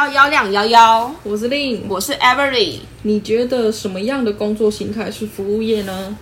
[0.00, 2.76] 幺幺两幺幺，我是令，我是 Avery。
[3.02, 6.16] 你觉得什么样的工作形态是服务业呢？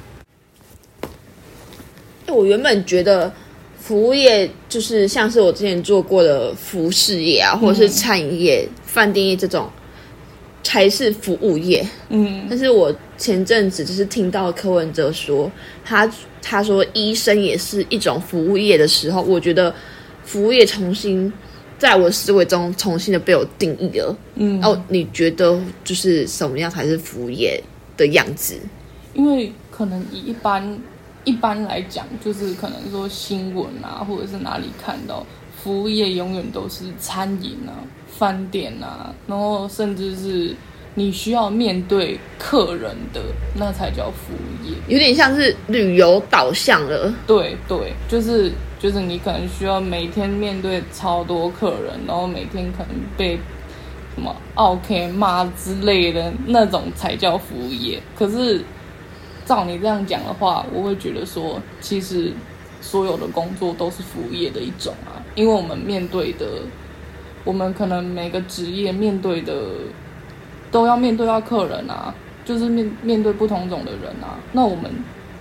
[2.26, 3.32] 我原本觉得
[3.78, 9.70] 服务业就是像是我之前做过的服饰业啊，或者是餐饮业、嗯、饭店业这种，
[10.64, 11.86] 才是服务业。
[12.08, 15.48] 嗯，但是我前阵子就是听到柯文哲说，
[15.84, 16.10] 他
[16.42, 19.72] 他说医生也是一种服务业的时候，我觉得
[20.24, 21.32] 服务业重新。
[21.78, 24.16] 在我的思维中，重新的被我定义了。
[24.34, 27.62] 嗯，哦，你觉得就是什么样才是服务业
[27.96, 28.58] 的样子？
[29.14, 30.78] 因为可能以一般
[31.22, 35.24] 一般来讲，就是可能说新闻啊，或者是哪里看到
[35.62, 37.70] 服务业永远都是餐饮啊、
[38.08, 40.54] 饭店啊，然后甚至是
[40.94, 43.22] 你需要面对客人的，
[43.54, 44.74] 那才叫服务业。
[44.88, 47.14] 有点像是旅游导向了。
[47.24, 48.50] 对对，就是。
[48.78, 53.36] 就是你可能需要每天面对超多客人，然后每天可能被
[54.14, 58.00] 什么 OK 骂之类的那种才叫服务业。
[58.16, 58.62] 可是
[59.44, 62.32] 照你这样讲的话，我会觉得说，其实
[62.80, 66.46] 所有的工作都是服务业的一种啊，因为我们面对的，
[67.42, 69.54] 我们可能每个职业面对的
[70.70, 74.92] 都要面对到客人啊，就是面面对不同种的人啊，那我们。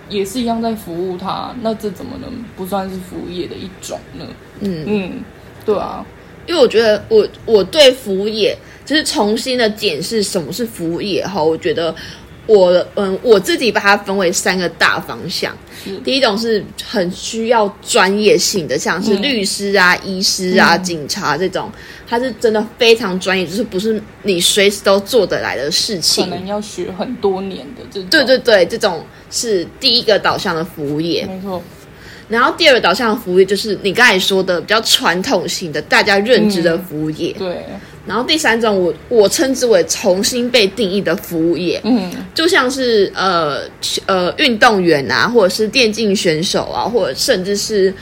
[0.08, 4.24] 也是一样在服务他，那这怎么能不算是服务业的一种呢？
[4.60, 5.24] 嗯嗯，
[5.64, 6.04] 对啊，
[6.46, 11.94] 因为我觉得我我对服务业就是重新的检视什么是服务业哈，我觉得
[12.46, 15.56] 我嗯我自己把它分为三个大方向。
[16.04, 21.70] 第一种是很需要专业性的，像是律师啊、嗯、医师啊、警察这种，
[22.06, 28.10] 它是真的非常专业，就是不是你随时都做得来的事情，可能要学很多年的这种。
[28.10, 31.62] 对对对，这种是第一个导向的服务业，没错。
[32.28, 37.34] 然后第二个导向的服务业就是你刚才说的比较传统型的，大家认知的服务业。
[37.38, 37.64] 嗯、对。
[38.06, 43.60] 然后第三种我，我我称之为重新被定义的服务业，嗯，就像是呃
[44.06, 47.92] 呃运动员啊，或者是电竞选手啊，或者甚至是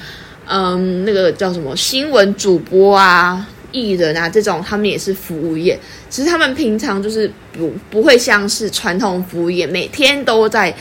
[0.47, 5.77] 嗯那个叫什么新闻主播啊、艺人啊这种，他们也是服务业。
[6.09, 10.73] 其实他们平常就是不不会像是传统服务业，每天都在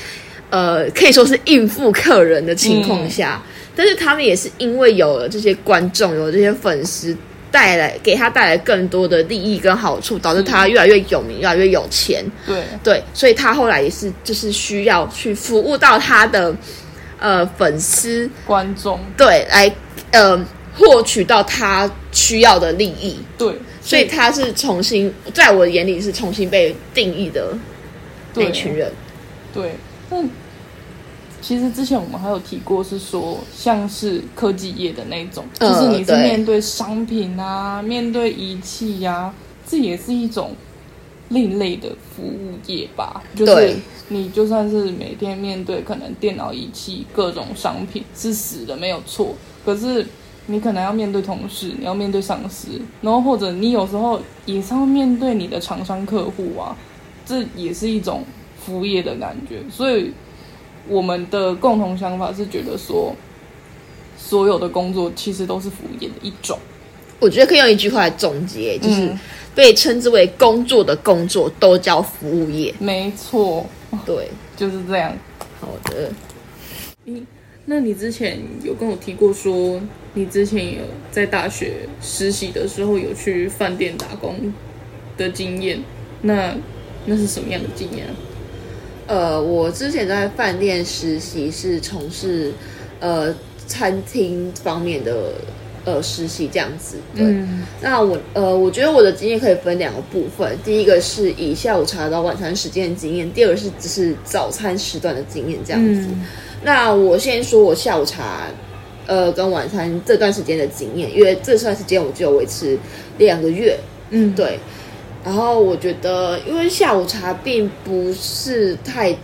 [0.50, 7.16] 呃可以说是应付客人的情况下，嗯，但是他们也是因为有了这些观众，有了这些粉丝。
[7.52, 12.22] 带来给他带来更多的利益跟好处，导致他越来越有名，越来越有钱。
[12.46, 16.54] 对对，所以他后来也是就是需要去服务到他的
[17.18, 19.74] 呃粉丝观众，对，来
[20.12, 20.38] 呃
[20.78, 23.18] 获取到他需要的利益。
[23.38, 27.58] 对，所以他是重新在我的眼里是重新被定义的
[28.34, 28.92] 那群人。
[29.54, 29.72] 对，
[30.10, 30.30] 但。
[31.42, 39.34] 其实之前我们还有提过，是说像是科技业的那种，呃、就是你是面对商品啊，对面对仪器呀、啊，
[39.68, 40.56] 这也是一种
[41.30, 43.22] 另类的服务业吧。
[43.36, 43.78] 就是
[44.08, 50.04] 你就算是每天面对可能电脑仪器各种商品是死的没有错，可是
[50.48, 52.70] 你可能要面对同事，你要面对上司，
[53.02, 56.76] 然后或者你有时候也是要面对你的厂商客户啊，
[57.24, 58.24] 这也是一种
[58.66, 60.12] 服务业的感觉，所以。
[60.88, 63.12] 我们的共同想法是觉得说，
[64.16, 66.60] 所有的工作其实都是服务业的一种。
[67.20, 69.12] 我觉得可以用一句话来总结，就是
[69.56, 72.72] 被称之为工作的工作都叫服务业。
[72.78, 73.66] 没错，
[74.06, 75.12] 对， 就是这样。
[75.60, 76.12] 好的。
[77.06, 77.26] 你，
[77.66, 79.82] 那你之前有跟我提过说，
[80.14, 84.54] 你之前有在大学实习的时候有去饭店打工
[85.18, 85.82] 的经验，
[86.22, 86.54] 那
[87.08, 88.06] 那是什么样的经验？
[89.08, 92.52] 呃，我之前在饭店实习是从事
[93.00, 93.34] 呃
[93.68, 95.34] 餐厅方面的
[95.84, 96.98] 呃实习这样子。
[97.16, 106.02] 对，嗯、那我呃我觉得我的经验可以分两个部分，第一个是以下午茶到晚餐时间的经验，第二个是只是早餐时段的经验这样子。
[106.02, 106.26] 嗯、
[106.64, 108.48] 那我先说我下午茶
[109.06, 112.78] 呃跟晚餐这段时间的经验，因为这段时间我就维持
[113.20, 113.78] 两个月。
[114.12, 114.60] 嗯，对。
[115.26, 119.18] 然后我觉得，因为下午茶并不是太，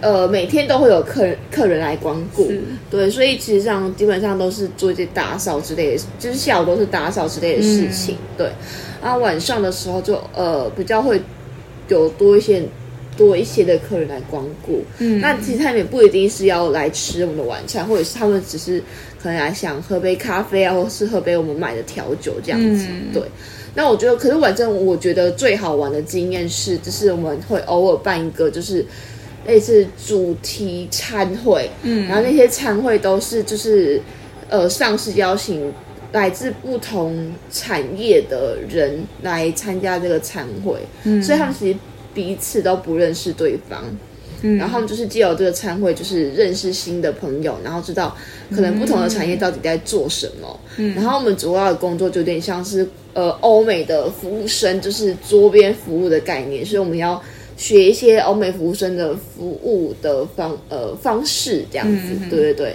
[0.00, 2.62] 呃，每天都会有客人客人来光顾，是。
[2.88, 8.50] 对，所以其实上基本上都是做一些打扫之类的，就是下午都是打扫之类的事情，嗯、对。
[9.02, 11.20] 然后晚上的时候就呃比较会
[11.88, 12.62] 有多一些
[13.16, 18.78] 多一些的客人来光顾，嗯，那其实他们也不一定是要来吃我们的晚餐，或者是他们只是
[19.20, 23.22] 可能来想喝杯咖啡啊，或是喝杯我们买的调酒这样子，嗯、对。
[23.74, 28.84] 那我觉得，可是反正我觉得最好玩的经验是，就是我们会偶尔办一个，就是
[29.46, 34.00] 类似主题餐会，嗯，然后那些餐会都是就是
[34.48, 35.72] 呃，上司邀请
[36.12, 41.78] 来自不同产业的人来参加这个餐会，嗯，所以他们其实
[42.12, 43.84] 彼此都不认识对方。
[44.42, 48.16] 嗯，然后他们就是借由这个餐会，就是认识新的朋友，然后知道
[48.54, 50.60] 可能不同的产业到底在做什么。
[50.76, 57.20] 嗯，然后我们主要的工作就有点像是呃欧美的服务生，就是桌边服务的概念，所以我们要
[57.56, 62.14] 学一些欧美服务生的服务的方呃方式这样子。
[62.22, 62.74] 嗯，对对对。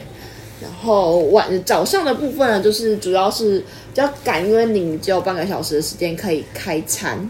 [0.61, 3.65] 然后晚早上的部分呢，就是主要是比
[3.95, 7.29] 较赶，因为你只有半个小时的时间可以开餐。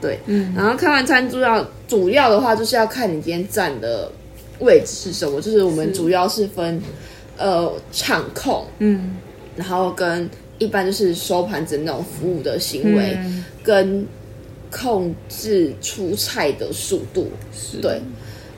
[0.00, 4.10] 对，嗯，然后开完餐主要主要的话就是要看你今天站的
[4.60, 6.84] 位置是什么，就是我们主要是分，是
[7.38, 9.16] 呃，场控，嗯，
[9.56, 10.28] 然后跟
[10.58, 14.06] 一般就是收盘子那种服务的行为，嗯、跟
[14.70, 17.78] 控制出菜的速度，是。
[17.78, 18.00] 对，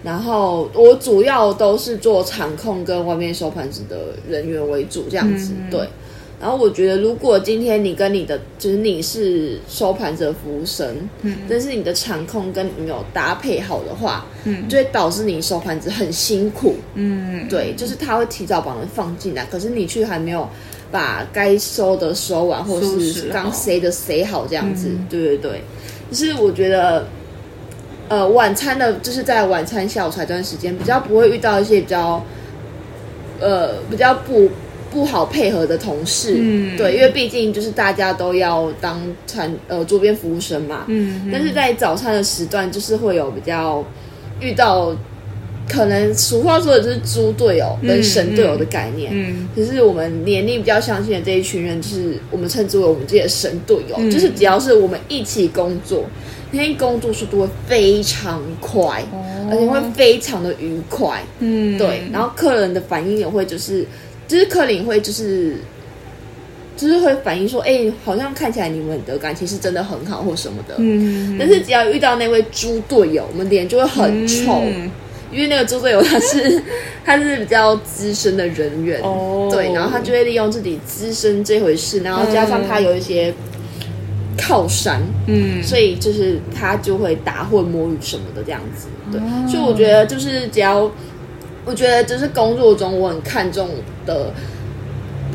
[0.02, 5.88] 然后我主要都是做场控跟外面收盘子的人员为主，这样子，嗯、对。
[6.40, 20.48] 然后我觉得，如果今天你跟你的就是你是收盘者服务生，嗯，但是你的场控跟你有搭配好的话，嗯，就会导致你收盘子很辛苦，嗯，对，就是他会提早把人放进来，可是你却还没有
[20.92, 25.62] 把该收的收完，或是刚塞的塞好这样子，对对对，
[26.12, 27.04] 就是我觉得，
[28.08, 32.24] 呃，晚餐的就是在晚餐下午茶这段时间比较不会遇到一些比较，
[33.40, 34.48] 呃，比较不。
[34.90, 43.84] 不好配合的同事，嗯，对，因为毕竟就是大家都要当餐呃桌边服务生嘛，嗯，但是在早餐的时段，就是会有比较
[44.40, 44.96] 遇到，
[45.68, 56.04] 可能俗话说的就是猪队友跟神队友的概念，嗯，可是我们年龄比较相近的这一群人，就是我们称之为我们这些神队友，嗯，就是只要是我们一起工作，
[56.52, 63.86] 那天工作速度会非常快，哦，而且会非常的愉快，嗯，对，然后客人的反应也会就是。
[64.28, 65.56] 就是克林会就是，
[66.76, 70.74] 就是会反映说，哎、欸，好像看起来你们的感情是真的很好或什么的。
[70.76, 74.90] 嗯，但是只要遇到那位猪队友，我们脸就会很臭，嗯、
[75.32, 76.62] 因为那个猪队友他是
[77.06, 83.32] 他是比较资深的人员，哦，对，然后他就会利用自己资深这回事，然后加上他有一些
[84.36, 90.90] 靠山，嗯，所以就是他就会打混摸鱼什么的这样子，对，哦、所以我觉得就是只要。
[91.64, 93.68] 我觉得就是工作中我很看重
[94.08, 94.32] 的，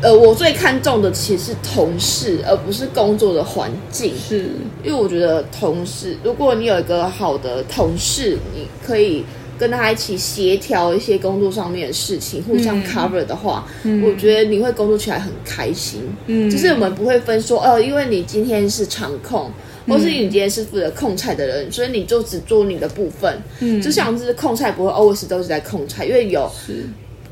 [0.02, 4.12] 呃，我最看重的其实是同事，而不是工作的环境。
[4.18, 4.50] 是，
[4.82, 9.24] 因为我觉得同事，如果你有一个好的同事，你可以
[9.56, 16.00] 跟他一起协调一些工作上面的事情，互相 cover 的话，嗯、我觉得你会工作起来很开心。
[16.26, 19.50] 嗯，就是我们不会分说，哦、呃，因为你今天是场控。
[19.86, 23.38] 或是你今天是负责控菜的人，嗯、所以你就只做你的部分。
[23.60, 26.86] 嗯，就像是控菜不会 always 都是在控菜，因为有是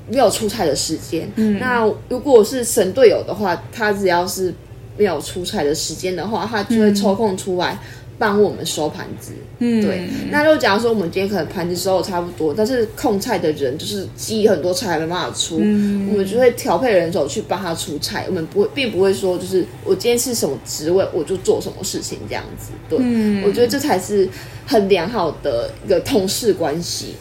[0.09, 1.31] 没有出差的时间。
[1.37, 4.53] 嗯，那如果是神队友的话，他只要是
[4.97, 7.75] 没有出差的时间的话，他就会抽空出来。
[7.75, 7.79] 嗯
[8.19, 10.07] 帮我们收盘子，嗯，对。
[10.31, 18.27] 那就假如说我们今天可能盘子收的差不多，但是控菜的人就是积很多菜还没办法出，嗯，我们就会调配人手去帮他出菜。
[18.29, 22.71] 我们不会，并不会说就是我今天是什么职位，我就做什么事情这样子。
[22.89, 24.29] 对，嗯，我觉得这才是
[24.67, 27.17] 很良好的一个同事关系。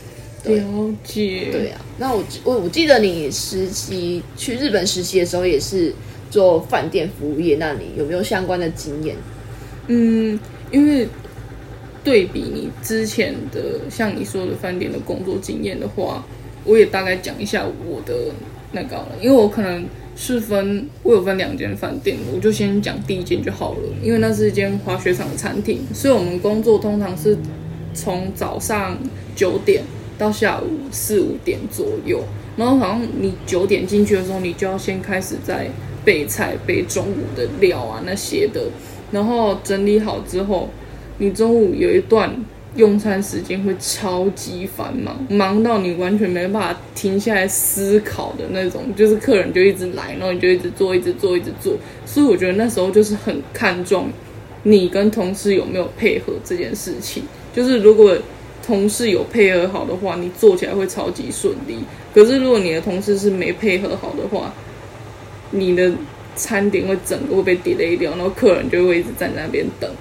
[0.46, 1.50] 了解。
[1.52, 5.94] 对啊，那我我我记得你实习去日本实习的时候也是
[6.30, 9.16] 做饭店服务业，那你有没有相关的经验？
[9.88, 10.40] 嗯。
[10.72, 11.06] 因为
[12.02, 16.26] 对比你之前的像你说的饭店的工作经验的话，
[16.64, 18.32] 我也大概讲一下我的
[18.72, 19.10] 那个了。
[19.20, 23.80] 因为我可能是分，我有分两间饭店，我就先讲第一间就好了。
[24.02, 27.38] 因为那是一间滑雪场的餐厅，所以我们工作通常是
[27.94, 28.98] 从早上
[29.36, 29.84] 九点
[30.22, 32.24] 到下午四五点左右。
[32.56, 35.68] 然后好像你九点进去的时候，你就要先开始在
[36.06, 38.62] 备菜、备中午的料啊那些的。
[39.12, 40.70] 然后整理好之后，
[41.18, 42.34] 你中午有一段
[42.76, 48.84] 用餐时间会超级繁忙，忙到你完全没办法停下来思考的那种。
[48.96, 51.74] 就是客人就一直来，然后你就一直做，一直做，一直做。
[52.06, 54.10] 所以我觉得那时候就是很看重
[54.64, 57.24] 你跟同事有没有配合这件事情。
[57.54, 58.18] 就是如果
[58.66, 61.80] 同事有配合好的话，你做起来会超级顺利。
[62.14, 64.54] 可是如果你的同事是没配合好的话，
[65.52, 65.92] 你的。
[66.34, 69.92] 餐点会整个会被 delay 掉，然后客人就会一直在那边等。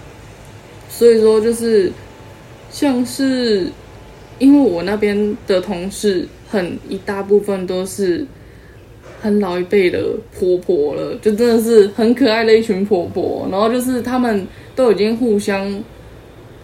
[0.89, 1.93] 所以说，就是
[2.71, 3.67] 像是
[4.39, 8.25] 因为我那边的同事很一大部分都是
[9.21, 10.05] 很老一辈的
[10.39, 13.49] 婆婆了，就真的是很可爱的一群婆婆。
[13.51, 15.83] 然后就是他们都已经互相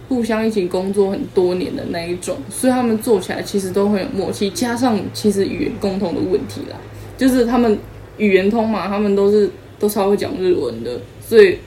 [0.09, 4.51] 互相一起工作很多年的那一种，所以他们做起来其实都很有默契。
[4.51, 6.77] 加上其实语言共同的问题啦，
[7.17, 7.79] 就是他们。
[8.19, 11.59] 语言通嘛，他们都是都超会讲日文的，所以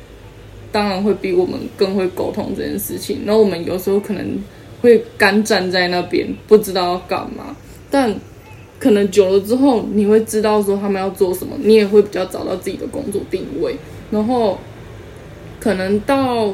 [0.71, 3.19] 当然会比我们更会沟通这件事情。
[3.23, 4.43] 然后我们有时候可能
[4.81, 7.55] 会干站在那边，不知道要干嘛，
[7.91, 8.11] 但
[8.79, 13.75] 可能久了之后，你会知道说他们要做什么，你也会比较找到自己的工作定位，
[14.09, 14.57] 然后
[15.59, 16.51] 可能到。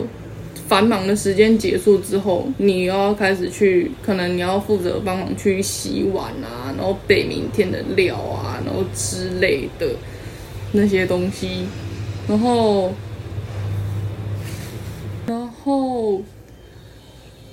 [0.67, 9.89] 繁忙的时间结束之后，你要开始去，可能你要负责帮忙去洗碗啊，然后备明天的料啊，然后之类的
[10.71, 11.67] 那些东西，
[12.27, 12.91] 然后，
[15.27, 16.19] 然后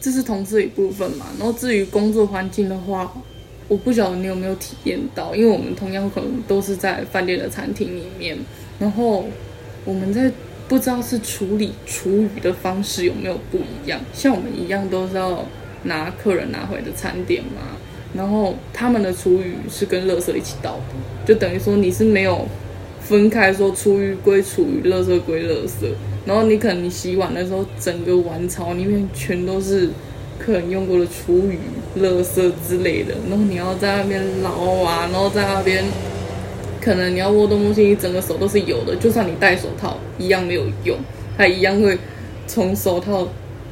[0.00, 1.26] 这是同事一部分嘛。
[1.38, 3.12] 然后至于工作环境的话，
[3.68, 8.38] 我不晓得你有没有体验到，因为我们同样可能都是在饭店的餐厅里面，
[8.78, 9.26] 然后
[9.84, 10.32] 我们在。
[10.72, 14.00] 不知道是处理厨余的方式有没有不一样？
[14.14, 15.44] 像我们一样都是要
[15.82, 17.76] 拿客人拿回的餐点嘛，
[18.14, 22.48] 然后他们的厨余是跟垃圾一起倒的，就等于说你是没有
[23.02, 25.92] 分开说厨余归厨余，垃圾归垃圾。
[26.24, 29.90] 然后你可能你洗碗的时候，整个碗槽里面全都是
[30.38, 31.58] 客人用过的厨余、
[32.00, 35.84] 垃圾之类的，然后你要在那边捞啊，然后在那边。
[36.82, 40.98] 可能你要握东西，你整个手都是油的，就算你戴手套，一样没有用，
[41.38, 41.96] 它一样会
[42.48, 43.28] 从手套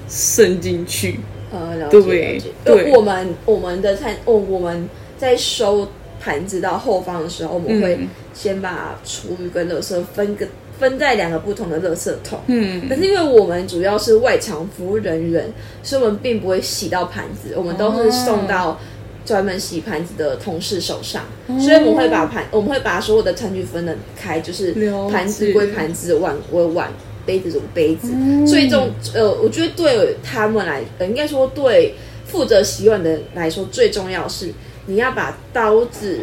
[0.08, 1.18] 渗进去。
[1.52, 2.48] 呃，了解，对，了解。
[2.64, 4.88] 对，我们我们的餐，哦，我们
[5.18, 5.88] 在收
[6.20, 7.98] 盘子到后方的时候，我们会
[8.32, 10.46] 先把厨余跟垃圾分个
[10.78, 12.38] 分在两个不同的垃圾桶。
[12.46, 15.52] 嗯，可是因为我们主要是外场服务人员，
[15.82, 18.78] 所以我们并不会洗到盘子，我们都是送到。
[19.24, 21.24] 专门洗盘子的同事手上，
[21.58, 24.72] 所以我们会把盘，我们会把所有的餐具分得开，就是
[25.10, 26.90] 盘子归盘子，碗归碗，
[27.24, 28.08] 杯子归杯子。
[28.46, 31.94] 所以这种呃，我觉得对他们来，呃，应该说对
[32.26, 34.52] 负责洗碗的来说，最重要是
[34.86, 36.20] 你要把刀子。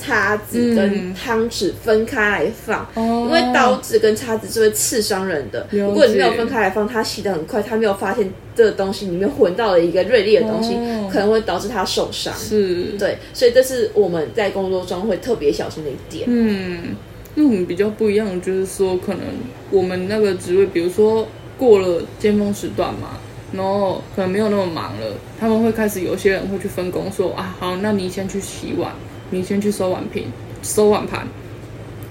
[0.00, 5.66] 叉子跟汤匙分开来放，嗯，因为刀子跟叉子是会刺伤人的。
[5.70, 12.32] 如果你没有分开来放，它洗得很快，他没有发现这个东西里面混到了一个锐利的东西，哦，可能会导致他受伤。
[12.34, 16.24] 是，对，所以这是我们在工作中会特别小心的一点。
[16.28, 16.96] 嗯，
[17.34, 19.22] 因为我们比较不一样，就是说可能
[19.70, 21.26] 我们那个职位，比如说
[21.58, 23.18] 过了尖峰时段嘛，
[23.52, 25.06] 然后可能没有那么忙了，
[25.38, 28.92] 他们会开始有些人会去分工说，说啊，好，那你先去洗碗。
[29.30, 30.24] 你先去收碗瓶、
[30.62, 31.26] 收碗盘，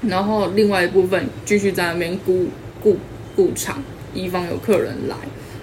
[0.02, 2.48] 然后另外一部分继续在那边顾
[2.82, 2.98] 顾
[3.36, 3.84] 顾场，
[4.14, 5.16] 以防有客人来。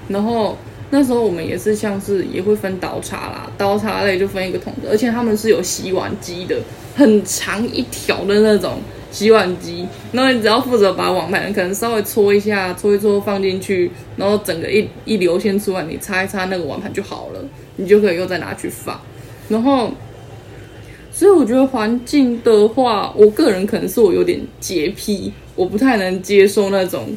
[0.08, 0.56] 然后
[0.90, 6.56] 那时候我们也是像是也会分刀叉啦，刀叉类就分一个桶的，而且他们是有洗碗机的，
[6.94, 8.78] 很长一条的那种
[9.10, 9.88] 洗碗机。
[10.12, 17.42] 然后你只要负责把碗盘可能稍微搓一下，搓一搓放进去，然后整个一一流线出来，你擦一擦那个碗盘就好了，
[17.76, 19.00] 你就可以又再拿去放，
[19.48, 19.90] 然后。
[21.16, 27.16] 所以我觉得环境的话，我个人可能是我有点洁癖，我不太能接受那种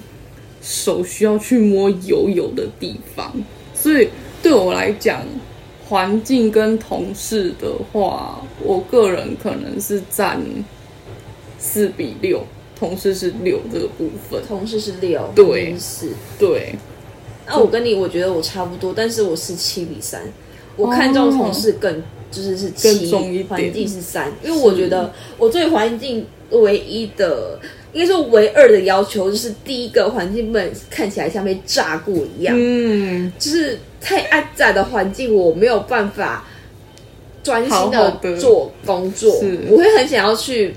[0.62, 3.29] 手需要去摸油油的地方。
[3.74, 4.08] 所以
[4.41, 5.22] 对我来讲，
[5.86, 10.39] 环境跟同事的话，我个人可能是占
[11.58, 12.41] 四比六，
[12.77, 14.41] 同事是六这个部分。
[14.48, 16.74] 同事是六，对，是，对。
[17.46, 20.22] 那我跟你，我觉得我差不多，但是我是七比三，
[20.77, 21.94] 我看重同事更。
[21.94, 23.12] 哦就是是七，
[23.50, 27.60] 环境是三，因为我觉得我对环境唯一的，
[27.92, 36.46] 应该说唯二的要求就是第一个环境不能看起来像被炸过一样，嗯，就是太暗窄的环境我没有办法
[37.42, 40.76] 专心的做工作，好好我会很想要去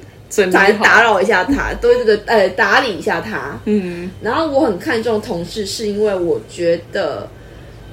[0.51, 7.29] 打打扰一下他， 对这个呃打理一下他，嗯，然后我很看重同事，是因为我觉得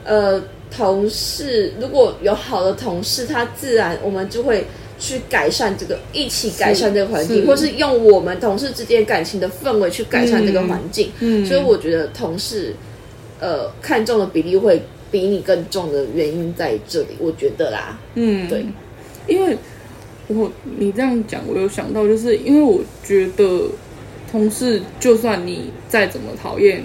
[0.06, 0.42] 呃。
[0.72, 4.66] 同事如果有好的同事，他自然我们就会
[5.00, 11.12] 去改善这个，一起改善这个环境，是或是用我们同事之间感情的氛围去改善这个环境。
[11.20, 12.76] 嗯，所以我觉得同事，
[13.40, 17.98] 呃，看重的比例会比你更重的原因在这里，我觉得啦。
[18.16, 18.66] 嗯，对，
[19.28, 19.58] 因为
[20.28, 23.64] 我你这样讲，我有想到，就是因为我觉得
[24.32, 26.84] 同事，就算你再怎么讨厌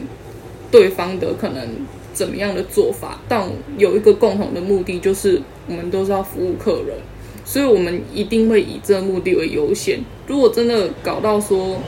[0.70, 1.68] 对方的可能。
[2.14, 3.20] 怎么样的做法？
[3.28, 6.96] 但有一个共同的目的，就是我们都是要服务客人，
[7.44, 10.00] 所以我们一定会以这个目的为优先。
[10.26, 11.78] 如果真的搞到说，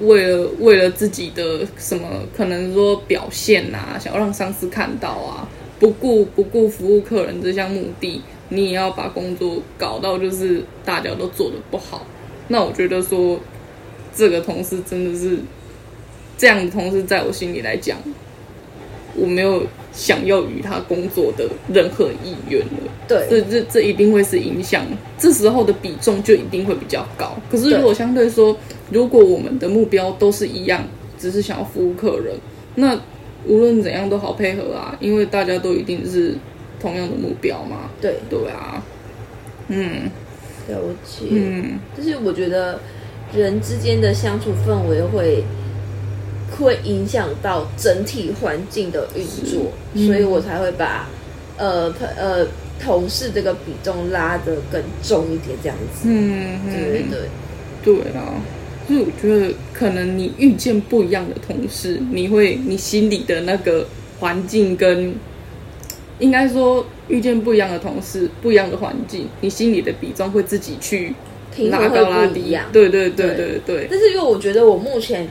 [0.00, 5.46] 为了为了自己的什么，可能说表现啊，想要让上司看到啊，
[5.78, 12.06] 不顾不顾服务客人这项目的，你也要把工作搞到就是大家都做得不好。
[12.48, 13.38] 那我觉得说，
[14.14, 15.38] 这个同事真的是
[16.38, 17.98] 这样的同事，在我心里来讲。
[19.14, 19.62] 我没有
[19.92, 22.92] 想要与他工作的任何意愿了。
[23.08, 24.86] 对，这这这一定会是影响，
[25.18, 27.36] 这时候的比重就一定会比较高。
[27.50, 28.56] 可是如果相对说，
[28.90, 30.84] 如果我们的目标都是一样，
[31.18, 32.36] 只是想要服务客人，
[32.76, 32.98] 那
[33.46, 36.34] 无论怎样都好配合啊，因为大家都一定是
[36.80, 37.90] 同样的目标嘛。
[38.00, 38.82] 对对啊，
[39.68, 40.10] 嗯，
[40.68, 41.26] 了解。
[41.30, 42.78] 嗯，就是我觉得
[43.34, 45.42] 人之间的相处氛围会
[46.58, 51.08] 会影响到整体环境的运作，嗯、所以我才会把
[51.56, 52.46] 呃呃
[52.82, 56.08] 同事这个比重拉得更重一点，这样子。
[56.08, 57.02] 嗯，对对
[57.84, 58.42] 对，对啊。
[58.86, 63.86] 所以我觉得，可能你遇见不一样的同事，你会你心里的那个
[64.18, 65.14] 环境跟，
[66.18, 71.14] 应该说遇见不一样的同事，不一样的环境，你心里的比重会自己去
[71.70, 72.58] 拉高拉低。
[72.72, 73.86] 对对对对对，对。
[73.88, 75.28] 但是因为我觉得我目前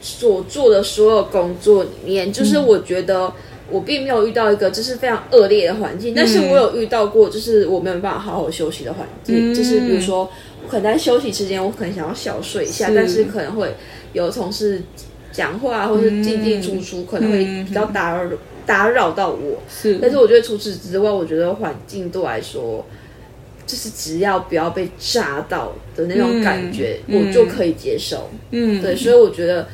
[0.00, 3.32] 所做的所有工作里面，就是我觉得
[3.70, 10.30] 我并没有遇到一个就是非常恶劣的环境，嗯、但是我有遇到过，就是我没有办法好好休息的环境，嗯、就是比如说。
[10.68, 12.94] 可能在休息时间，我可能想要小睡一下，是。
[12.96, 13.72] 但是可能会
[14.14, 14.82] 有同事
[15.30, 19.62] 讲话，或是进进出出，嗯、可能会比较打扰、嗯、打扰到我。
[19.70, 22.84] 是，但是我觉得除此之外，我觉得环境对我来说，
[23.64, 28.28] 就是只要不要被炸到的那种感觉，嗯、我就可以接受。
[28.50, 29.68] 嗯，对，所以我觉得，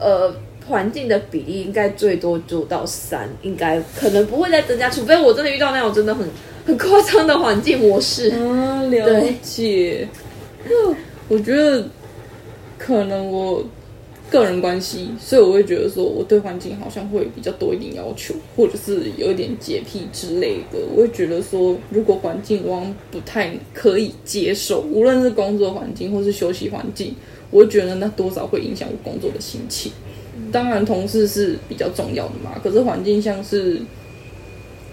[0.00, 0.34] 呃，
[0.66, 6.26] 环境的比例应该最多就到三，应该可能不会再增加，除非我真的遇到那种真的很
[6.66, 8.30] 很夸张的环境模式。
[8.30, 10.08] 啊，了解。
[10.64, 10.94] 那
[11.28, 11.86] 我觉得
[12.78, 13.62] 可能我
[14.30, 20.78] 个人关系，所以我会觉得说我对环境好像会比较多一点要求，或者是有一点洁癖之类的。
[20.94, 27.14] 我会觉得说，如果环境我不太可以接受，无论是工作环境或是休息环境，
[27.50, 29.92] 我觉得那多少会影响我工作的心情。
[30.50, 33.80] 当然，同事是比较重要的嘛，可是环境像是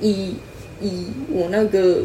[0.01, 0.35] 以
[0.81, 2.01] 以我那个。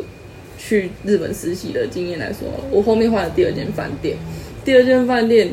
[0.59, 4.17] 去日本实习的经验来说，我后面换了第二间饭店，
[4.65, 5.49] 第二间饭店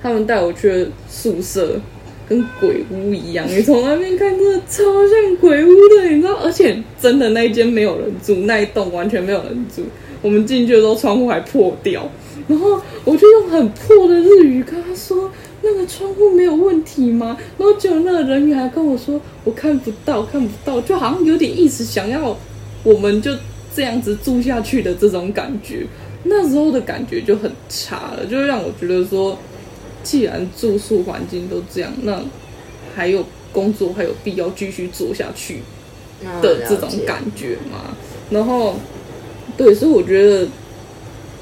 [0.00, 1.80] 他们带我去宿舍
[2.28, 6.34] 跟鬼屋一样，你从外面看真的超像鬼屋的，你知道？
[6.34, 9.82] 而且真的那一间没有人住，那一栋完全没有人住。
[10.20, 12.08] 我们进去的时候窗户还破掉，
[12.48, 15.30] 然后我就用很破的日语跟他说
[15.62, 22.36] ：“那个窗户没有问题吗？”然后结果那个人员还跟我说：“我看不到，看不到。”就好像有点意思，想要
[22.82, 23.30] 我们就。
[23.74, 25.86] 这样子住下去的这种感觉，
[26.24, 29.38] 那时候的感觉就很差了，就让我觉得说，
[30.02, 32.20] 既然住宿环境都这样，那
[32.94, 35.60] 还有工作还有必要继续做下去
[36.42, 37.96] 的这种感觉吗？
[38.28, 38.74] 然后，
[39.56, 40.46] 对，所以我觉得，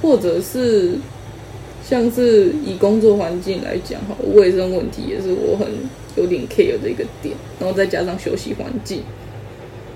[0.03, 0.95] 或者是
[1.83, 5.67] 像是以工作环境来讲哈，卫生问题也是我很
[6.17, 9.03] 有点 care 的一个点，然后再加上休息环境，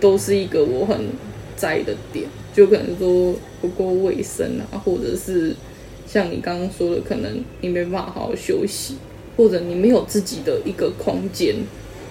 [0.01, 1.07] 都是一个我很。
[1.57, 5.55] 在意的点，就可能说不够卫生啊，或者是
[6.05, 8.97] 像你刚刚说的，可能你没办法好好休息，
[9.37, 11.55] 或者你没有自己的一个空间，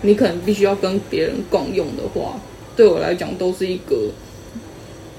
[0.01, 2.39] 你可能必须要跟别人共用的话，
[2.73, 4.11] 对我来讲都是一个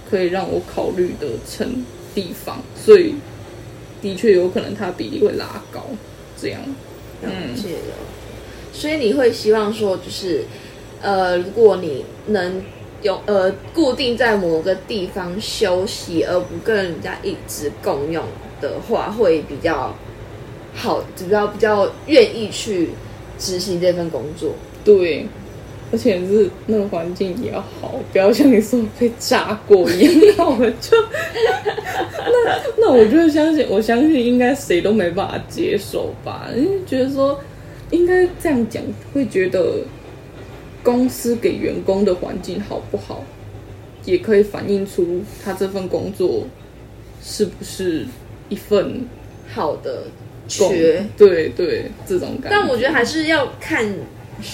[0.09, 3.14] 可以让我考虑的层地方，所以
[4.00, 5.87] 的确有可能它比例会拉高，
[6.40, 6.61] 这样。
[7.22, 7.94] 了解了。
[8.72, 10.44] 所以你会希望说，就是
[11.00, 12.62] 呃，如果你能。
[13.03, 18.24] 有呃，固定在某个地方休息，而不跟人家一直共用
[18.62, 19.94] 的话，会比较
[20.74, 22.92] 好，比较比较愿意去
[23.38, 24.55] 执行这份工作。
[24.83, 25.27] 对，
[25.95, 30.13] 而且是那个环境也要好，不要像你说被炸过一样。
[30.37, 30.97] 那我就
[31.55, 36.49] 那那我就相信，我相信应该谁都没办法接受吧？
[36.57, 37.41] 因为觉得说
[37.91, 39.79] 应该这样讲，会觉得。
[40.83, 43.25] 公司给员工的环境好不好，
[44.05, 46.47] 也可以反映出他这份工作
[47.23, 48.05] 是不是
[48.51, 49.09] 一份
[49.51, 50.03] 好的
[50.47, 51.03] 缺。
[51.17, 52.49] 对对，这种感觉。
[52.51, 53.95] 但我觉得还是要看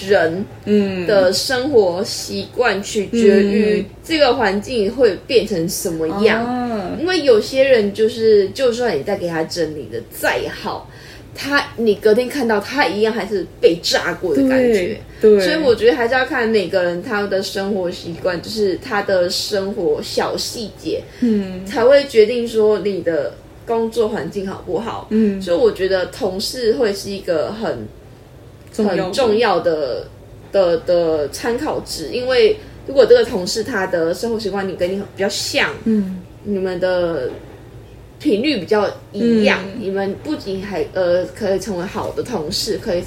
[0.08, 1.06] 人嗯。
[1.06, 6.46] 的生活习惯，取决于这个环境会变成什么样。
[6.48, 10.88] 嗯、因为有些人就是，就算你再给他整理的再好。
[11.32, 27.86] 他，你隔天看到他一样还是被炸过的感觉，对，对，所以我觉得还是要看每个人他的生活习惯，就是他的生活小细节，嗯，才会决定说你的工作环境好不好，嗯，所以我觉得同事会是一个很
[28.76, 30.06] 很重要的
[30.52, 32.56] 的的参考值，因为
[32.87, 37.28] 如果这个同事他的生活习惯你跟你比较像，嗯，你们的。
[38.22, 43.02] 频率比较一样，嗯、你们不仅还呃可以成为好的同事，可以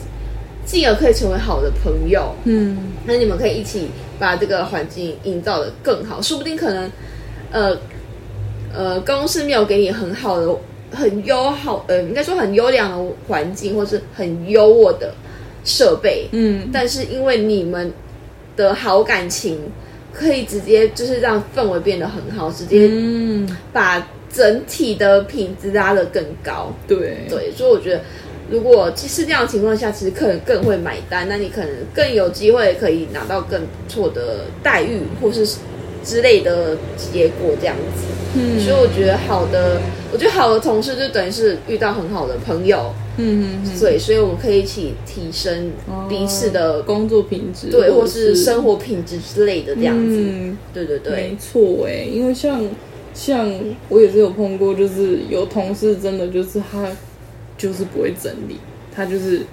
[0.65, 2.33] 进而可以成为好的朋友。
[2.45, 6.91] 嗯，那你们可以一起把这个环境营造的更好，说不定可能
[7.51, 7.77] 呃
[8.73, 10.57] 呃公司没有给你很好的
[10.89, 15.13] 很优好，呃，应该说很优良的环境，或是很优渥的
[15.63, 17.91] 设备，嗯，但是因为你们
[18.55, 19.59] 的好感情，
[20.13, 22.89] 可以直接就是让氛围变得很好，直接
[23.71, 27.25] 把整体的品质拉得更高，对。
[27.29, 28.01] 对，所以我觉得。
[28.51, 35.47] 如果其实这样的情况下，其实客人更会买单，那你可能更有机会可以拿到更不错的待遇，或是
[36.03, 38.03] 之类的结果这样子。
[38.35, 39.79] 嗯，所以我觉得好的，
[40.11, 42.93] 我觉得好的同事就等于是遇到很好的朋友。
[43.17, 45.71] 嗯嗯，对，所以我们可以一起提升
[46.09, 50.17] 彼此的、哦、工作品质，对，或是生活品质之类的这样子。
[50.19, 52.63] 嗯，对对对，没错哎，因为像
[53.13, 53.53] 像
[53.89, 56.87] 我也是有碰过，就是有同事真的就是他。
[57.55, 58.57] 就是不会整理，
[58.93, 59.43] 他就是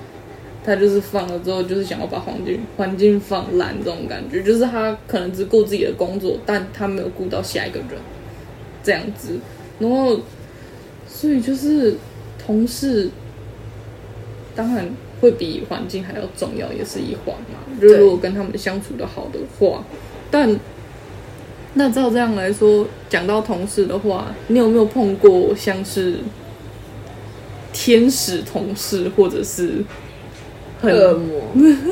[0.65, 7.89] 他就是放了之后，就是想要把环境环境放烂这种感觉，就是他可能只顾自己的工作，但他没有顾到下一个人，
[8.83, 9.39] 这样子，
[9.79, 10.21] 然后
[11.09, 11.97] 所以就是
[12.45, 13.11] 同事
[14.55, 17.59] 当然会比环境还要重要，也是一环嘛。
[17.81, 19.85] 就是如果跟他们相处的好的话，
[20.31, 20.59] 但
[21.75, 26.17] 那照这样来说，讲到同事的话，你有没有碰过像是？
[27.73, 29.75] 天使同事，或者是
[30.83, 31.41] 恶魔，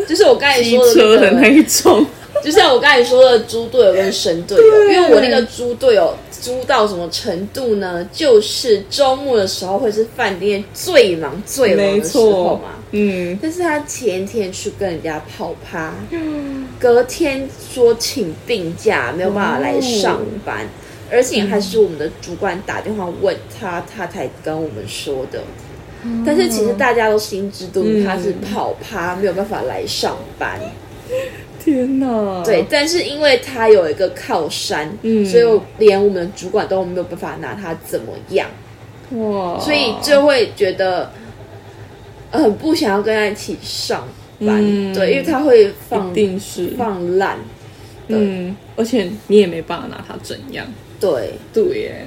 [0.08, 2.06] 就是我刚才说的、那个、的那一种，
[2.42, 4.84] 就像我刚才说的猪队友跟神队友。
[4.90, 8.08] 因为我那个猪队友猪到什么程度呢？
[8.12, 12.70] 就是周末的时候会是饭店最忙最忙的时候嘛。
[12.92, 15.92] 嗯，但是他前天去跟人家泡趴，
[16.78, 20.68] 隔天说请病假，没有办法来上班，哦、
[21.10, 25.42] 而且还是我们的主管打电话问他，他才跟我们说的。
[26.24, 30.60] 但是其实大家都心知肚明，他是跑趴，没有办法来上班。
[31.58, 32.42] 天哪！
[32.44, 38.48] 对，但是因为他有一个靠山，嗯，所以连我们的主管都没有办法拿他怎么样。
[39.10, 39.58] 哇！
[39.58, 41.10] 所以就会觉得
[42.30, 44.06] 很不想要跟他一起上
[44.38, 47.38] 班，嗯、对，因为他会放，一定是放烂。
[48.06, 50.64] 嗯，而且你也没办法拿他怎样。
[51.00, 52.06] 对对耶，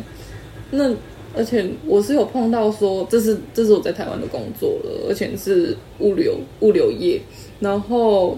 [0.71, 0.91] 那。
[1.35, 7.21] 而且我是有碰到说，这是这是我在台湾的工作了，而且是物流物流业。
[7.59, 8.37] 然后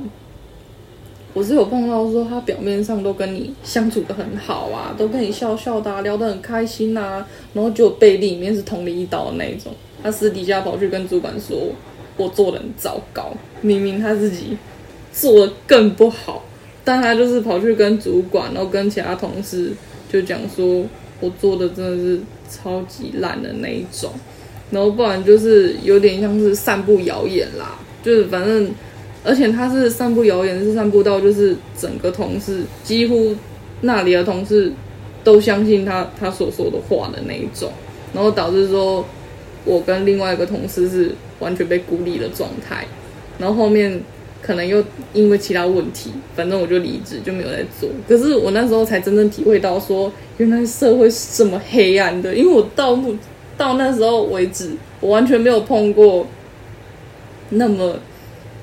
[1.34, 9.72] 我是有碰到说，他表面上都跟你相处的很好啊，都跟你笑笑的啊，聊得很开心啊，然后就背地里面是捅你一刀的那种。
[10.04, 11.58] 他私底下跑去跟主管说，
[12.18, 14.58] 我做得很糟糕，明明他自己
[15.12, 16.44] 做的更不好，
[16.84, 19.72] 但他就是跑去跟主管，然后跟其他同事
[20.12, 20.86] 就讲说，
[21.24, 22.20] 我做的真的是。
[22.50, 24.12] 超级烂的那一种，
[24.70, 28.70] 然后不然就是有点像是散布谣言啦，就是反正，
[29.24, 33.36] 而且他是散布谣言，是散布到就是整个同事几乎
[33.82, 34.72] 那里的同事
[35.24, 37.72] 都相信他他所说的话的那一种，
[38.14, 39.04] 然后导致说
[39.66, 42.86] 我跟另外一个同事是完全被孤立的状态，
[43.40, 44.00] 然后后面
[44.46, 50.12] 可能又因为其他问题，反正我就离职就没有在做，可是我那时候才真正体会到说。
[50.38, 53.16] 原来社会是这么黑暗的，因为我到目
[53.56, 56.26] 到那时候为止，我完全没有碰过
[57.52, 57.96] 那么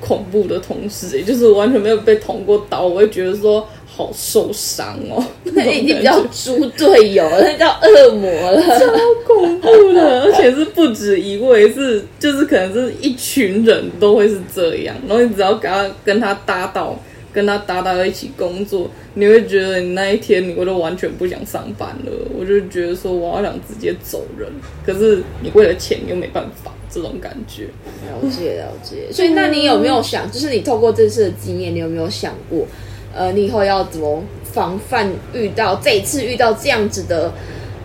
[0.01, 3.65] 恐怖的同事，也就是完全没有被捅过刀，我会觉得说
[4.01, 5.25] 好受伤哦。
[5.55, 8.87] 那已经比较猪队友了，那叫恶魔了，超
[9.27, 16.99] 恐怖的， 而且是不止一位，是就是可能是一群人都会是这样，然后你只要跟他跟他搭到。
[17.33, 22.13] 跟他搭到一起工作，你会觉得你那一天你我都完全不想上班了。
[22.37, 24.49] 我就觉得说，我好想直接走人。
[24.85, 27.69] 可是你为了钱又没办法，这种感觉。
[28.09, 29.13] 了解了解。
[29.13, 32.67] 所以那你有没有想，就是你透过这次的经验，你有没有想过，
[33.15, 37.33] 呃，你以后要怎么防范遇到这一次遇到这样子的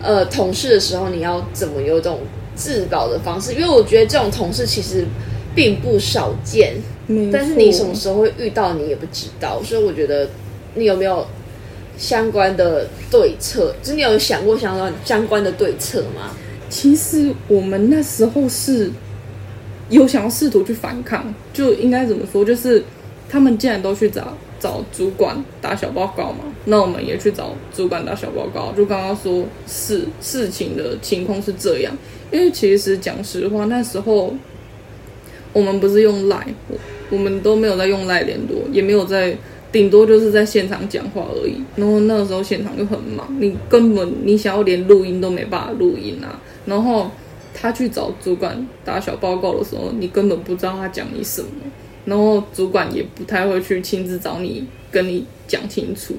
[0.02, 2.20] 呃同事的时候，你要怎么有这种
[2.54, 3.52] 自保的方式？
[3.54, 5.04] 因为我觉得这种同事其实
[5.54, 6.74] 并不少见。
[7.32, 10.28] 但是你什么时候会遇到，你也不知道，所以我觉得
[10.74, 11.24] 你有没有
[11.96, 13.72] 相关的对策？
[13.80, 16.34] 就是你有想过相关相关的对策吗？
[16.68, 18.90] 其实我们那时候是
[19.88, 22.44] 有想要试图去反抗，就应该怎么说？
[22.44, 22.82] 就是
[23.28, 28.72] 他们既然都去找找主管打小报告嘛，那我们也去找主管打小报告。
[28.72, 31.96] 就刚刚说事事情的情况是这样，
[32.30, 34.34] 因为其实讲实话，那时候
[35.52, 36.54] 我们不是用 Line。
[37.08, 39.32] 我们都没有在用赖联络，也没有在，
[39.70, 41.62] 顶多就是在现场讲话而已。
[41.76, 46.36] 然后那个时候现场就很忙，你根本你想要连录音都没办法录音啊。
[46.64, 47.08] 然后
[47.54, 51.48] 他去找主管打小报告的时候，你根本不知道他讲你什么。
[52.06, 56.14] 然后主管也不太会去亲自找你跟你讲清楚。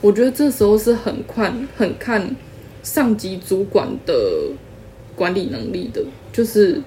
[0.00, 2.34] 我觉得这时候是很看很看
[2.82, 4.14] 上级主管的
[5.14, 6.02] 管理能力的，
[6.32, 6.80] 就是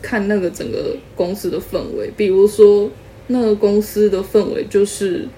[0.00, 2.10] 看那个整个公司的氛围。
[2.16, 2.90] 比如说，
[3.26, 5.28] 那个公司的氛围就是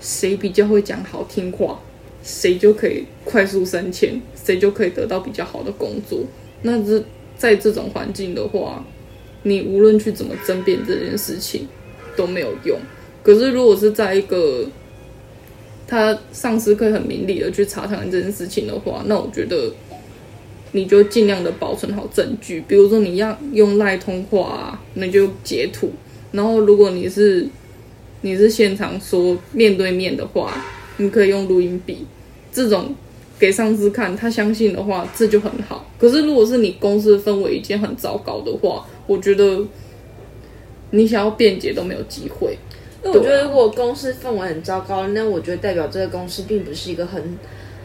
[0.00, 1.80] 谁比较会讲好听话，
[2.22, 6.20] 谁就可以快速升迁，谁就可以得到比较好的工作。
[6.62, 7.02] 那这
[7.38, 8.84] 在这种环境的话，
[9.46, 11.68] 你无论去怎么争辩这件事情
[12.16, 12.76] 都没有用。
[13.22, 14.66] 可是如果是在一个
[15.86, 19.72] 他上司可以很明理的去查探这件事情的话，那我觉得
[20.72, 22.60] 你就尽量的保存好证据。
[22.66, 25.92] 比如说你要用赖通话啊，那就截图。
[26.32, 27.46] 然后如果你是
[28.22, 30.52] 你是现场说面对面的话，
[30.96, 32.04] 你可以用录音笔。
[32.52, 32.94] 这种
[33.38, 35.90] 给上司看，他相信的话，这就很好。
[35.98, 39.64] 可是如果是你公司氛围已经很糟糕的话，我觉得
[40.90, 42.56] 你想要辩解都没有机会。
[43.02, 47.38] 那我觉得，如果公司氛围很糟糕，那我觉得代表这个公司并不是一个很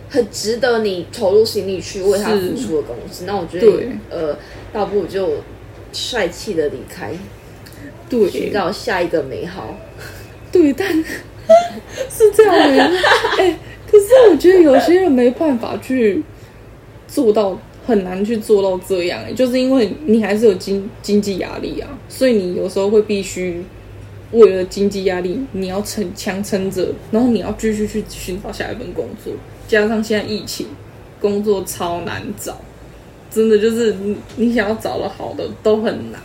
[0.09, 3.25] 很值得你投入心力去为他付出的公司。
[3.25, 4.37] 那我觉得，呃，
[4.73, 5.29] 倒不如就
[5.93, 7.13] 帅气的离开，
[8.09, 9.77] 对，寻找下一个美好。
[10.51, 10.87] 对，但
[12.09, 12.83] 是这样的，
[13.37, 13.57] 哎、欸，
[13.91, 16.23] 可是我觉得有些人没办法去
[17.08, 23.63] 做到，很难去做到这样、欸，就是因为你还是有经经济压力啊，所以你有时候会必须。
[24.34, 29.34] 为了经济压力，你要撑强撑着，然后你要继续去寻找下一份工作。
[29.67, 30.67] 加上现在疫情，
[31.19, 32.58] 工作超难找，
[33.30, 36.21] 真的就是你你想要找的好的都很难。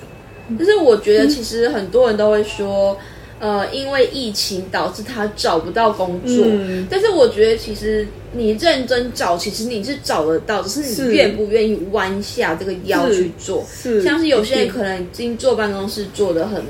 [0.56, 2.96] 但是我觉得，其实很多人都会说，
[3.38, 6.44] 呃，因为疫情导致他找不到工作。
[6.48, 13.64] 嗯、但是我觉得，其实你认真找，其实你是找得到，只是你愿不愿意弯下这个腰去做。
[13.70, 16.62] 是，是像是有些人可能已经坐办公室坐的很。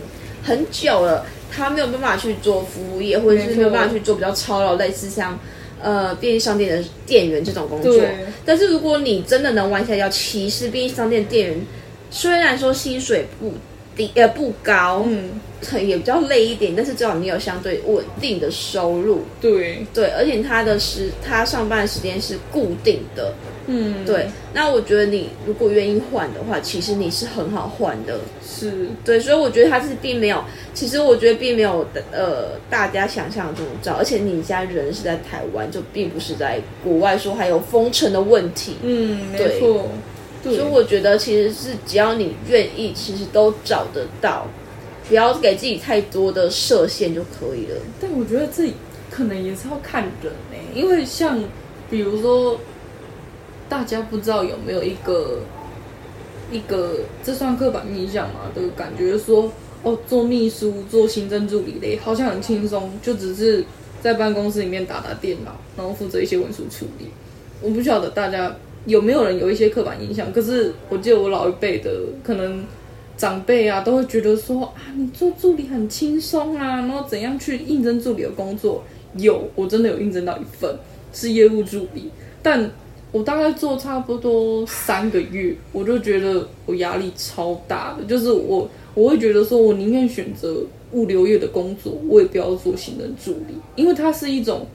[0.43, 5.37] 很久了，他没有办法去做服务业，或者是没有办法去做比较操劳，类似像
[5.83, 8.01] 呃便利商店的店员这种工作。
[8.45, 11.67] 但是如果你真的能弯下腰，其实便利商店店员
[12.13, 13.55] 虽然说薪水不
[13.97, 15.41] 低，呃不高，嗯，
[15.85, 19.23] 也比较累一点，但是至少你有相对稳定的收入。
[19.41, 19.87] 对。
[19.95, 23.33] 对，而且他的时他上班的时间是固定的。
[23.69, 28.87] 嗯，对，那我觉得你如果愿意换的话，其实你是很好换的，是。
[29.05, 30.41] 对，所以我觉得他是并没有，
[30.73, 39.83] 其实我觉得并没有呃大家想象的这么糟，而且你家人是在台湾，就并不是在国外说还有封城的问题，嗯，没错，对，
[40.55, 44.47] 所以我觉得其实是只要你愿意，其实都找得到，
[45.09, 47.77] 不要给自己太多的设限就可以了。
[48.01, 48.71] 但我觉得这
[49.11, 51.39] 可能也是要看人呢，因为像
[51.91, 52.59] 比如说。
[53.69, 55.41] 大家不知道有没有一个
[56.53, 58.43] 一个这算刻板印象嘛？
[58.55, 59.51] 的感觉说
[59.83, 63.65] 哦，做秘书、做行政助理的，好像很轻松，就只是
[64.01, 67.07] 在办公室里面打打电脑，然后负责一些文书处理。
[67.61, 68.55] 我不晓得大家
[68.87, 71.91] 有没有人有一些刻板印象，可是我记得我老一辈的
[72.25, 72.65] 可能
[73.17, 78.83] 长辈啊，都会觉得说啊，你做助理很轻松啊，然后怎样去应征助理的工作？
[79.17, 80.75] 有，我真的有应征到一份
[81.13, 82.11] 是业务助理，
[82.43, 82.71] 但。
[83.13, 90.61] 我大概做差不多三个月，我就觉得我压力超大的，就是我我会觉得说，我宁愿选择
[90.93, 94.67] 物流业的工作，我也不要做行政助理，因为它是一种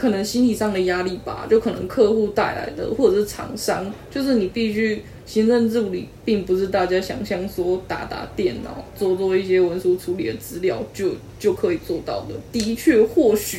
[0.00, 12.34] 可能心理上的压力吧，就可能客户带来的，或者是厂商，就是你必须行政助理，并不是大家想象说打打电脑、做做一些文书处理的资料就就可以做到的。
[12.50, 13.58] 的确，或许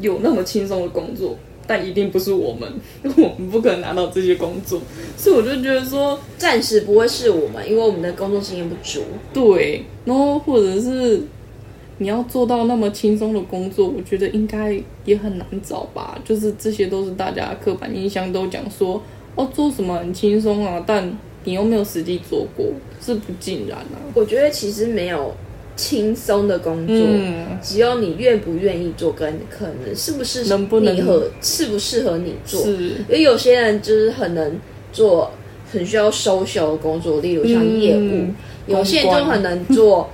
[0.00, 1.38] 有那么轻松的工作。
[1.70, 2.66] 但一定不是我们，
[3.04, 4.80] 我们不可能拿到这些工作，
[5.18, 9.02] 所以我就觉得说，暂时不会是我们，因为我们的工作经验不足。
[9.34, 11.20] 对，然后或者是
[11.98, 16.18] 你要做到那么轻松的工作，我觉得应该也很难找吧。
[16.24, 19.02] 就是这些都是大家刻板印象都讲说，
[19.34, 22.66] 哦，做什么很轻松啊，但你又没有实际做过，
[23.00, 24.00] 是不尽然啊。
[24.14, 25.34] 我觉得其实没有。
[25.78, 32.66] 轻松的工作，嗯、只有你愿不愿意做，跟可能是不是能不能合适不适合你做。
[32.66, 34.58] 因为有些人就是很能
[34.92, 35.30] 做，
[35.70, 38.34] 很需要 social 的工作，例如像业务；嗯、
[38.66, 40.10] 有些人就很能做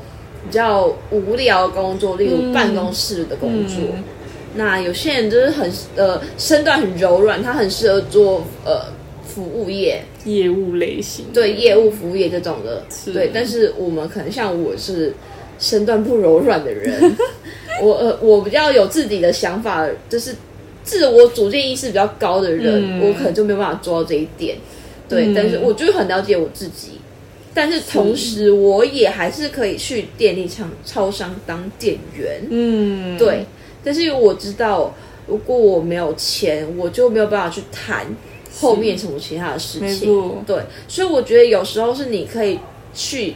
[0.47, 3.79] 比较无聊的工作，例如办公室的工作。
[3.95, 4.05] 嗯、
[4.55, 8.87] 那有些人就是很呃身段很柔软，他很适合做呃
[9.27, 12.85] 服务业、业务类型，对业务服务业这种的。
[12.91, 15.13] 是对，但是我们可能像我是。
[15.57, 17.17] 身段不柔软的人，
[17.81, 20.35] 我呃，我比较有自己的想法，就是
[20.83, 24.57] 自我主见意识比较高的人，嗯、我可能就没有办法做到这一点。
[25.09, 26.99] 对，嗯、但是我就很了解我自己，
[27.55, 32.43] 但是同时我也还是可以去电力厂、超商当店员。
[32.51, 33.47] 嗯，对，
[33.85, 34.93] 但是我知道，
[35.29, 38.05] 如果我没有钱，我就没有办法去谈
[38.61, 40.45] 后面什么其他的事情。
[40.45, 42.59] 对，所以我觉得有时候是你可以
[42.93, 43.35] 去。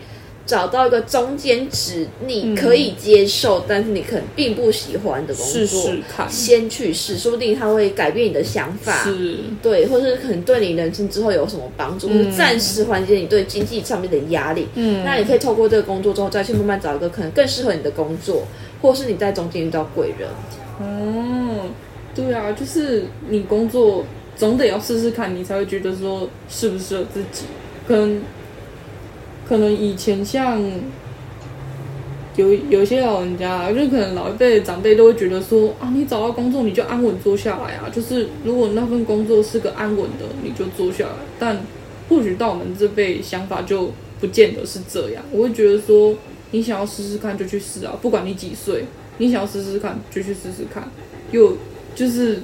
[0.48, 14.66] 找到一个中间值，你可以接受，嗯、但是你可能并不喜欢的工作，试试看，先去试，说不定它会改变你的想法，是，对，或者可能对你人生之后有什么帮助，嗯、或者暂时缓解你对经济上面的压力。
[14.74, 18.44] 嗯，那你可以透过这个工作之后，再去慢慢找一个可能更适合你的工作，
[18.80, 20.30] 或是你在中间遇到贵人。
[20.80, 21.68] 哦，
[22.14, 24.02] 对啊，就是你工作
[24.34, 27.44] 总得要试试看，你才会觉得说适不适合自己，
[27.87, 28.18] 可能。
[29.48, 30.62] 可能以前像
[32.37, 41.14] 有有些老人家，就可能老一辈长辈都会觉得说啊，你找到工作你就安稳坐下来啊，就是如果那份工作是个安稳的，你就坐下来。
[41.38, 41.58] 但
[42.08, 45.24] 或许到我们这辈想法就不见得是这样。
[45.32, 46.14] 我会觉得说，
[46.50, 48.84] 你想要试试看就去试啊，不管你几岁，
[49.16, 50.88] 你想要试试看就去试试看。
[51.32, 51.56] 又
[51.94, 52.40] 就是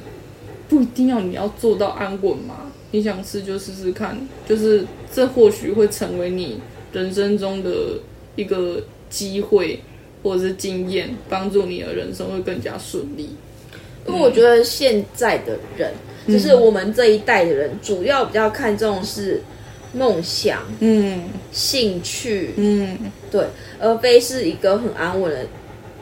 [0.68, 6.58] 不一定要你要做到安稳嘛，你想试就试试看，就是这或许会成为你。
[6.94, 7.70] 人生中的
[8.36, 9.80] 一个机会
[10.22, 13.28] 或者是经验，帮助你的人生会更加顺利。
[14.06, 15.92] 因为我觉得现在的人，
[16.26, 19.42] 嗯、就是我们这一代的人，主要比较看重是
[19.92, 22.96] 梦想、嗯，兴趣，嗯，
[23.30, 23.44] 对，
[23.80, 25.46] 而非是一个很安稳的、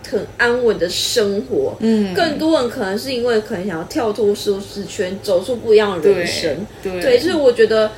[0.08, 1.76] 很安稳的生活。
[1.80, 6.66] 嗯，更多人可能是因为可能想要跳脱舒适圈，走出不一样的人生。
[6.82, 7.90] 对，对，就是我觉得，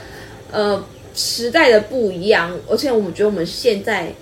[0.52, 0.84] 呃。
[1.14, 4.12] 时代的不一样，而且我们觉得我们现在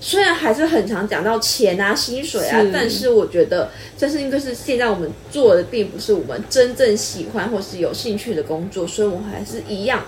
[0.00, 10.04] 虽然还是很常讲到钱啊、薪水啊，是但是我觉得这是应该是现在我们做的并不是我们真正喜欢或是有兴趣的工作，所以我们还是一样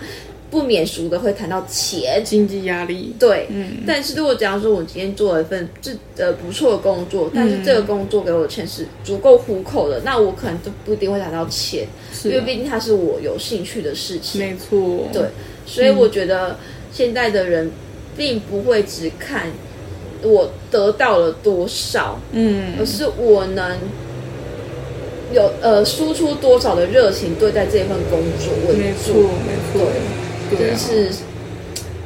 [0.50, 3.14] 不免俗的会谈到钱、经济压力。
[3.18, 3.82] 对，嗯。
[3.86, 14.38] 但是如果假如说我今天做了一份这呃不错的工作，但是这个工作给我的钱是足够糊口的，嗯、那我可能就不一定会谈到钱，是因为毕竟它是我有兴趣的事情。
[14.38, 15.22] 没错，对。
[15.68, 16.56] 所以我觉得
[16.90, 17.70] 现在的人
[18.16, 19.48] 并不会只看
[20.22, 23.78] 我得到了多少，嗯，而是我能
[25.32, 28.78] 有呃输出多少的热情对待这份工作为主。
[28.78, 29.86] 没错，没错，
[30.50, 31.10] 对，这是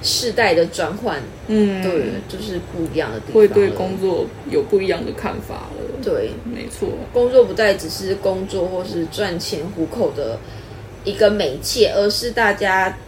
[0.03, 1.92] 世代的转换，嗯，对，
[2.29, 6.03] 就是不一样的地方，会对工作有不一样的看法了。
[6.03, 10.37] 对，没错，工作不再只是工作或是赚钱糊口的
[11.05, 12.98] 一个媒介，而是大家。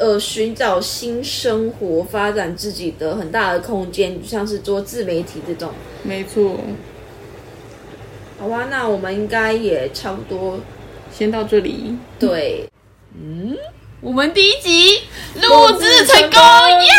[0.00, 5.70] 呃，寻找新生活，发展自己的很大的空间，像是做自媒体这种。
[6.02, 6.56] 没错。
[8.38, 10.58] 好吧，那我们应该也差不多，
[11.12, 11.98] 先到这里。
[12.18, 12.66] 对。
[13.12, 13.54] 嗯，
[14.00, 15.02] 我们第一集
[15.34, 16.94] 录制成功呀！